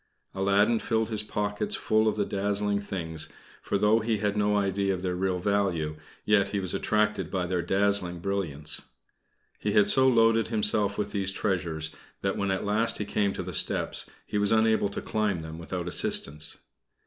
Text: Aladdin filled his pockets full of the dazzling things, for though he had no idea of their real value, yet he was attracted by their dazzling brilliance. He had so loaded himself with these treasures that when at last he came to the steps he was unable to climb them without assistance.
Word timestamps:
Aladdin 0.33 0.79
filled 0.79 1.11
his 1.11 1.21
pockets 1.21 1.75
full 1.75 2.07
of 2.07 2.15
the 2.15 2.25
dazzling 2.25 2.79
things, 2.79 3.29
for 3.61 3.77
though 3.77 3.99
he 3.99 4.17
had 4.17 4.35
no 4.35 4.55
idea 4.55 4.95
of 4.95 5.03
their 5.03 5.13
real 5.15 5.37
value, 5.37 5.95
yet 6.25 6.49
he 6.49 6.59
was 6.59 6.73
attracted 6.73 7.29
by 7.29 7.45
their 7.45 7.61
dazzling 7.61 8.17
brilliance. 8.17 8.81
He 9.59 9.73
had 9.73 9.87
so 9.91 10.07
loaded 10.07 10.47
himself 10.47 10.97
with 10.97 11.11
these 11.11 11.31
treasures 11.31 11.95
that 12.23 12.35
when 12.35 12.49
at 12.49 12.65
last 12.65 12.97
he 12.97 13.05
came 13.05 13.31
to 13.33 13.43
the 13.43 13.53
steps 13.53 14.07
he 14.25 14.39
was 14.39 14.51
unable 14.51 14.89
to 14.89 15.01
climb 15.01 15.43
them 15.43 15.59
without 15.59 15.87
assistance. 15.87 16.57